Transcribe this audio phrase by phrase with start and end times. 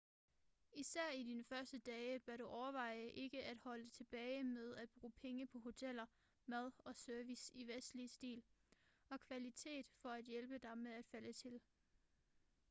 [0.73, 5.11] især i dine første dage bør du overveje ikke at holde tilbage med at bruge
[5.11, 6.05] penge på hoteller
[6.45, 8.43] mad og service i vestlig stil
[9.09, 11.59] og kvalitet for at hjælpe dig med at falde til